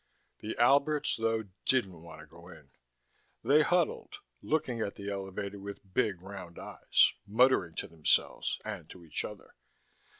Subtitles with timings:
[0.39, 2.71] The Alberts, though, didn't want to go in.
[3.43, 9.05] They huddled, looking at the elevator with big round eyes, muttering to themselves and to
[9.05, 9.53] each other.